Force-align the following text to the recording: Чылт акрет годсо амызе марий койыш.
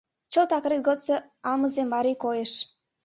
Чылт 0.31 0.51
акрет 0.57 0.81
годсо 0.87 1.15
амызе 1.51 1.83
марий 1.93 2.17
койыш. 2.23 2.51